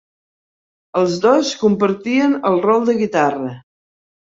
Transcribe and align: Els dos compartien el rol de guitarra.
Els 1.01 1.17
dos 1.25 1.51
compartien 1.65 2.35
el 2.53 2.59
rol 2.65 2.91
de 2.91 2.99
guitarra. 3.05 3.55